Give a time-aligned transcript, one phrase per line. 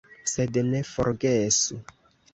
[0.31, 1.81] Sed ne forgesu!